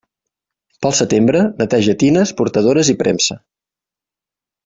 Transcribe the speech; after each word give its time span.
Pel 0.85 0.95
setembre, 0.99 1.41
neteja 1.59 1.95
tines, 2.05 2.33
portadores 2.41 2.91
i 2.95 2.97
premsa. 3.03 3.39